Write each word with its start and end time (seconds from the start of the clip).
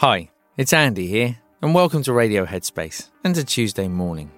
Hi, 0.00 0.30
it's 0.56 0.72
Andy 0.72 1.06
here, 1.08 1.36
and 1.60 1.74
welcome 1.74 2.02
to 2.04 2.14
Radio 2.14 2.46
Headspace 2.46 3.10
and 3.22 3.34
to 3.34 3.44
Tuesday 3.44 3.86
morning. 3.86 4.30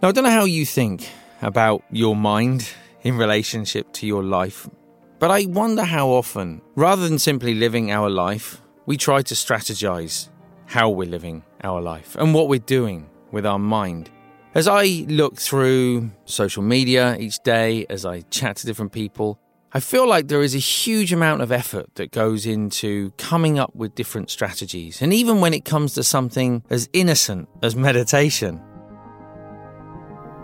Now, 0.00 0.10
I 0.10 0.12
don't 0.12 0.22
know 0.22 0.30
how 0.30 0.44
you 0.44 0.64
think 0.64 1.08
about 1.40 1.82
your 1.90 2.14
mind 2.14 2.70
in 3.02 3.16
relationship 3.16 3.92
to 3.94 4.06
your 4.06 4.22
life, 4.22 4.70
but 5.18 5.32
I 5.32 5.46
wonder 5.46 5.82
how 5.82 6.10
often, 6.10 6.62
rather 6.76 7.08
than 7.08 7.18
simply 7.18 7.54
living 7.54 7.90
our 7.90 8.08
life, 8.08 8.62
we 8.86 8.96
try 8.96 9.22
to 9.22 9.34
strategize 9.34 10.28
how 10.66 10.90
we're 10.90 11.10
living 11.10 11.42
our 11.64 11.80
life 11.80 12.14
and 12.14 12.32
what 12.32 12.48
we're 12.48 12.60
doing 12.60 13.10
with 13.32 13.44
our 13.44 13.58
mind. 13.58 14.10
As 14.54 14.68
I 14.68 14.84
look 15.08 15.40
through 15.40 16.12
social 16.24 16.62
media 16.62 17.16
each 17.18 17.40
day, 17.40 17.84
as 17.90 18.06
I 18.06 18.20
chat 18.30 18.58
to 18.58 18.66
different 18.66 18.92
people, 18.92 19.40
I 19.74 19.80
feel 19.80 20.06
like 20.06 20.28
there 20.28 20.42
is 20.42 20.54
a 20.54 20.58
huge 20.58 21.14
amount 21.14 21.40
of 21.40 21.50
effort 21.50 21.94
that 21.94 22.10
goes 22.10 22.44
into 22.44 23.10
coming 23.12 23.58
up 23.58 23.74
with 23.74 23.94
different 23.94 24.28
strategies. 24.28 25.00
And 25.00 25.14
even 25.14 25.40
when 25.40 25.54
it 25.54 25.64
comes 25.64 25.94
to 25.94 26.02
something 26.02 26.62
as 26.68 26.90
innocent 26.92 27.48
as 27.62 27.74
meditation, 27.74 28.60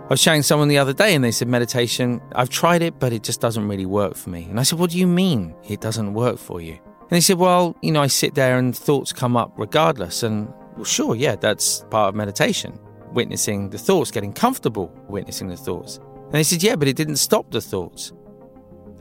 I 0.05 0.07
was 0.09 0.23
chatting 0.23 0.41
to 0.41 0.47
someone 0.47 0.69
the 0.69 0.79
other 0.79 0.95
day 0.95 1.15
and 1.15 1.23
they 1.23 1.31
said, 1.31 1.47
Meditation, 1.47 2.23
I've 2.35 2.49
tried 2.49 2.81
it, 2.81 2.99
but 2.99 3.13
it 3.13 3.23
just 3.23 3.43
doesn't 3.43 3.69
really 3.69 3.85
work 3.85 4.17
for 4.17 4.31
me. 4.31 4.45
And 4.45 4.59
I 4.59 4.63
said, 4.63 4.79
What 4.79 4.89
do 4.93 4.99
you 4.99 5.07
mean 5.07 5.55
it 5.69 5.83
doesn't 5.83 6.15
work 6.15 6.39
for 6.39 6.63
you? 6.63 6.73
And 6.73 7.11
they 7.11 7.21
said, 7.21 7.37
Well, 7.37 7.77
you 7.83 7.93
know, 7.93 8.01
I 8.01 8.07
sit 8.07 8.35
there 8.35 8.57
and 8.57 8.75
thoughts 8.75 9.13
come 9.13 9.37
up 9.37 9.53
regardless. 9.59 10.23
And 10.23 10.51
well, 10.77 10.85
sure, 10.85 11.15
yeah, 11.15 11.37
that's 11.37 11.85
part 11.91 12.09
of 12.09 12.15
meditation, 12.15 12.81
witnessing 13.13 13.69
the 13.69 13.79
thoughts, 13.79 14.11
getting 14.11 14.33
comfortable 14.33 14.91
witnessing 15.07 15.49
the 15.49 15.57
thoughts. 15.59 15.99
And 15.99 16.33
they 16.33 16.45
said, 16.45 16.63
Yeah, 16.63 16.77
but 16.77 16.89
it 16.89 16.97
didn't 16.97 17.17
stop 17.17 17.51
the 17.51 17.61
thoughts. 17.61 18.15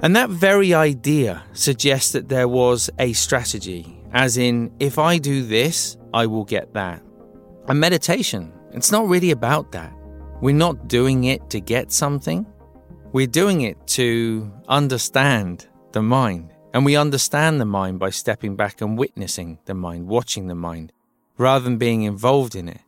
And 0.01 0.15
that 0.15 0.29
very 0.29 0.73
idea 0.73 1.43
suggests 1.53 2.11
that 2.11 2.29
there 2.29 2.47
was 2.47 2.89
a 2.99 3.13
strategy, 3.13 3.99
as 4.13 4.37
in, 4.37 4.71
if 4.79 4.99
I 4.99 5.17
do 5.17 5.43
this, 5.43 5.97
I 6.13 6.27
will 6.27 6.45
get 6.45 6.73
that. 6.73 7.01
And 7.67 7.79
meditation, 7.79 8.53
it's 8.71 8.91
not 8.91 9.07
really 9.07 9.31
about 9.31 9.71
that. 9.71 9.91
We're 10.39 10.55
not 10.55 10.87
doing 10.87 11.23
it 11.23 11.49
to 11.49 11.59
get 11.59 11.91
something, 11.91 12.45
we're 13.11 13.25
doing 13.25 13.61
it 13.61 13.87
to 13.87 14.51
understand 14.67 15.67
the 15.93 16.01
mind. 16.01 16.53
And 16.73 16.85
we 16.85 16.95
understand 16.95 17.59
the 17.59 17.65
mind 17.65 17.97
by 17.97 18.11
stepping 18.11 18.55
back 18.55 18.81
and 18.81 18.99
witnessing 18.99 19.57
the 19.65 19.73
mind, 19.73 20.07
watching 20.07 20.45
the 20.45 20.53
mind, 20.53 20.91
rather 21.39 21.63
than 21.63 21.77
being 21.77 22.03
involved 22.03 22.55
in 22.55 22.69
it. 22.69 22.81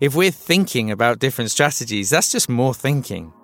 If 0.00 0.14
we're 0.14 0.30
thinking 0.30 0.90
about 0.90 1.18
different 1.18 1.50
strategies, 1.50 2.08
that's 2.08 2.32
just 2.32 2.48
more 2.48 2.72
thinking. 2.72 3.34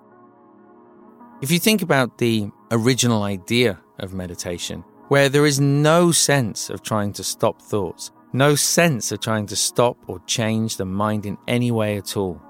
If 1.41 1.51
you 1.51 1.59
think 1.59 1.83
about 1.83 2.17
the 2.17 2.49
original 2.71 3.23
idea 3.23 3.79
of 3.99 4.13
meditation, 4.13 4.83
where 5.09 5.29
there 5.29 5.45
is 5.45 5.59
no 5.59 6.11
sense 6.11 6.69
of 6.69 6.81
trying 6.81 7.13
to 7.13 7.23
stop 7.23 7.61
thoughts, 7.61 8.11
no 8.33 8.55
sense 8.55 9.11
of 9.11 9.19
trying 9.19 9.45
to 9.45 9.55
stop 9.55 9.97
or 10.07 10.19
change 10.25 10.77
the 10.77 10.85
mind 10.85 11.25
in 11.25 11.37
any 11.47 11.69
way 11.69 11.97
at 11.97 12.15
all, 12.17 12.41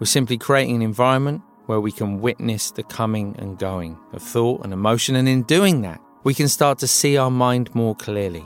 we're 0.00 0.06
simply 0.06 0.38
creating 0.38 0.76
an 0.76 0.82
environment 0.82 1.42
where 1.66 1.80
we 1.80 1.92
can 1.92 2.20
witness 2.20 2.70
the 2.70 2.82
coming 2.82 3.36
and 3.38 3.58
going 3.58 3.98
of 4.12 4.22
thought 4.22 4.64
and 4.64 4.72
emotion, 4.72 5.16
and 5.16 5.28
in 5.28 5.42
doing 5.42 5.82
that, 5.82 6.00
we 6.24 6.34
can 6.34 6.48
start 6.48 6.78
to 6.78 6.86
see 6.86 7.16
our 7.16 7.30
mind 7.30 7.74
more 7.74 7.94
clearly. 7.94 8.44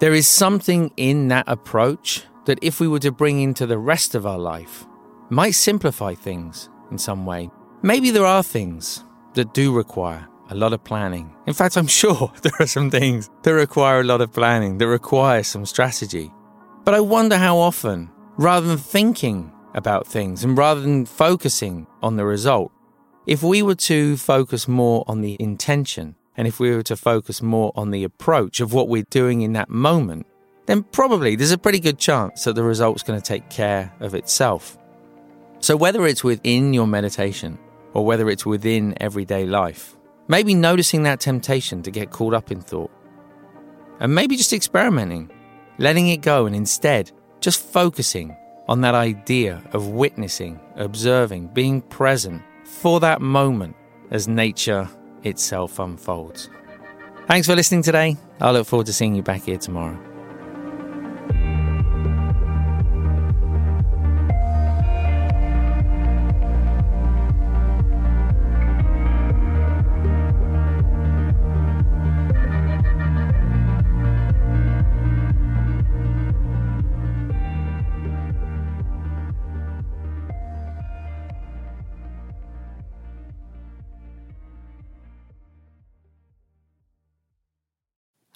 There 0.00 0.14
is 0.14 0.26
something 0.26 0.92
in 0.96 1.28
that 1.28 1.44
approach 1.46 2.24
that, 2.46 2.58
if 2.62 2.80
we 2.80 2.88
were 2.88 2.98
to 3.00 3.12
bring 3.12 3.40
into 3.40 3.66
the 3.66 3.78
rest 3.78 4.14
of 4.14 4.26
our 4.26 4.38
life, 4.38 4.86
might 5.28 5.52
simplify 5.52 6.14
things 6.14 6.68
in 6.90 6.98
some 6.98 7.26
way, 7.26 7.50
Maybe 7.82 8.10
there 8.10 8.26
are 8.26 8.42
things 8.42 9.06
that 9.34 9.54
do 9.54 9.74
require 9.74 10.26
a 10.50 10.54
lot 10.54 10.72
of 10.72 10.82
planning. 10.84 11.34
In 11.46 11.54
fact, 11.54 11.76
I'm 11.76 11.86
sure 12.02 12.32
there 12.42 12.52
are 12.60 12.66
some 12.66 12.90
things 12.90 13.30
that 13.42 13.54
require 13.54 14.00
a 14.00 14.04
lot 14.04 14.20
of 14.20 14.32
planning, 14.32 14.78
that 14.78 14.88
require 14.88 15.42
some 15.42 15.64
strategy. 15.64 16.32
But 16.84 16.94
I 16.94 17.00
wonder 17.00 17.36
how 17.36 17.58
often, 17.58 18.10
rather 18.36 18.66
than 18.66 18.78
thinking 18.78 19.52
about 19.74 20.06
things 20.06 20.42
and 20.44 20.58
rather 20.58 20.80
than 20.80 21.06
focusing 21.06 21.86
on 22.02 22.16
the 22.16 22.24
result, 22.24 22.72
if 23.26 23.42
we 23.42 23.62
were 23.62 23.74
to 23.76 24.16
focus 24.16 24.66
more 24.66 25.04
on 25.06 25.20
the 25.20 25.36
intention 25.38 26.16
and 26.36 26.48
if 26.48 26.58
we 26.58 26.70
were 26.74 26.82
to 26.82 26.96
focus 26.96 27.42
more 27.42 27.72
on 27.76 27.90
the 27.90 28.02
approach 28.04 28.60
of 28.60 28.72
what 28.72 28.88
we're 28.88 29.04
doing 29.10 29.42
in 29.42 29.52
that 29.52 29.68
moment, 29.68 30.26
then 30.66 30.82
probably 30.82 31.36
there's 31.36 31.52
a 31.52 31.58
pretty 31.58 31.80
good 31.80 31.98
chance 31.98 32.44
that 32.44 32.54
the 32.54 32.62
result's 32.62 33.02
going 33.02 33.20
to 33.20 33.24
take 33.24 33.50
care 33.50 33.92
of 34.00 34.14
itself. 34.14 34.78
So, 35.60 35.76
whether 35.76 36.06
it's 36.06 36.24
within 36.24 36.72
your 36.72 36.86
meditation 36.86 37.58
or 37.92 38.04
whether 38.04 38.28
it's 38.28 38.46
within 38.46 38.94
everyday 39.00 39.46
life. 39.46 39.96
Maybe 40.28 40.54
noticing 40.54 41.02
that 41.04 41.20
temptation 41.20 41.82
to 41.82 41.90
get 41.90 42.10
caught 42.10 42.34
up 42.34 42.50
in 42.50 42.60
thought. 42.60 42.90
And 43.98 44.14
maybe 44.14 44.36
just 44.36 44.52
experimenting, 44.52 45.30
letting 45.78 46.08
it 46.08 46.22
go, 46.22 46.46
and 46.46 46.54
instead 46.54 47.10
just 47.40 47.62
focusing 47.62 48.36
on 48.68 48.80
that 48.82 48.94
idea 48.94 49.62
of 49.72 49.88
witnessing, 49.88 50.60
observing, 50.76 51.48
being 51.48 51.82
present 51.82 52.42
for 52.64 53.00
that 53.00 53.20
moment 53.20 53.74
as 54.10 54.28
nature 54.28 54.88
itself 55.24 55.78
unfolds. 55.78 56.48
Thanks 57.26 57.46
for 57.46 57.56
listening 57.56 57.82
today. 57.82 58.16
I 58.40 58.50
look 58.52 58.66
forward 58.66 58.86
to 58.86 58.92
seeing 58.92 59.14
you 59.14 59.22
back 59.22 59.42
here 59.42 59.58
tomorrow. 59.58 60.09